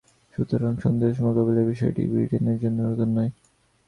[0.33, 3.31] সুতরাং, সন্ত্রাস মোকাবিলার বিষয়টি ব্রিটেনের জন্য নতুন নয়।